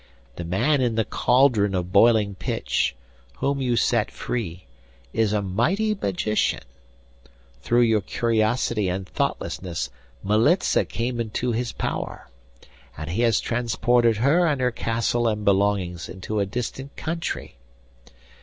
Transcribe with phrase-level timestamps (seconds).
[0.35, 2.95] The man in the cauldron of boiling pitch,
[3.35, 4.65] whom you set free,
[5.13, 6.63] is a mighty magician;
[7.61, 9.91] through your curiosity and thoughtlessness
[10.23, 12.31] Militza came into his power,
[12.97, 17.57] and he has transported her and her castle and belongings into a distant country.